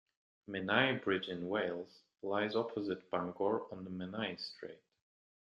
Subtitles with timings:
[0.49, 4.81] Menai Bridge in Wales lies opposite Bangor on the Menai Strait.